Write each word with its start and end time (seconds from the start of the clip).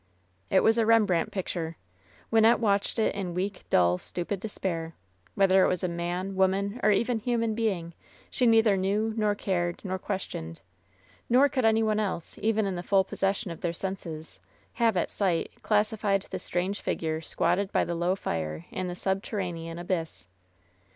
It 0.49 0.61
was 0.61 0.79
a 0.79 0.85
Rembrandt 0.87 1.31
picture. 1.31 1.77
Wynnette 2.33 2.57
watched 2.57 2.97
it 2.97 3.13
in 3.13 3.35
weak, 3.35 3.65
dull, 3.69 3.99
stupid 3.99 4.39
despair. 4.39 4.95
Whether 5.35 5.63
it 5.63 5.67
was 5.67 5.83
man, 5.83 6.35
woman, 6.35 6.79
or 6.81 6.89
even 6.89 7.19
human 7.19 7.53
being, 7.53 7.93
she 8.31 8.47
neither 8.47 8.75
knew, 8.75 9.13
nor 9.15 9.35
cared, 9.35 9.79
nor 9.85 9.99
questioned. 9.99 10.59
Nor 11.29 11.49
could 11.49 11.65
any 11.65 11.83
one 11.83 11.99
else, 11.99 12.39
even 12.41 12.65
in 12.65 12.73
the 12.73 12.81
full 12.81 13.03
possession 13.03 13.51
of 13.51 13.61
their 13.61 13.73
senses, 13.73 14.39
have, 14.81 14.97
at 14.97 15.11
sight, 15.11 15.51
classified 15.61 16.23
the 16.31 16.39
strange 16.39 16.81
figure 16.81 17.21
squatted 17.21 17.71
by 17.71 17.85
the 17.85 17.93
low 17.93 18.15
fire 18.15 18.65
in 18.71 18.87
tie 18.87 18.93
subterranean 18.95 19.77
abyss. 19.77 20.25